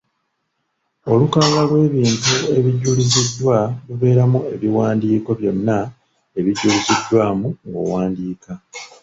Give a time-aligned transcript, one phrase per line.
[1.11, 3.57] Olukalala lw’ebintu ebijuliziddwa
[3.87, 5.77] lubeeramu ebiwandiiko byonna
[6.39, 8.51] ebijuliziddwamu ng’owandiika.